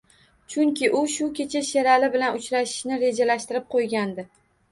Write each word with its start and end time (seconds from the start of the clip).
Chunki, 0.53 0.87
u 0.99 1.01
shu 1.15 1.27
kecha 1.39 1.61
Sherali 1.67 2.09
bilan 2.15 2.39
uchrashishni 2.39 2.99
rejalashtirib 3.05 3.71
qo`ygandi 3.77 4.27